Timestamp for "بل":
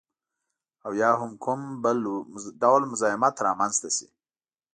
1.83-1.97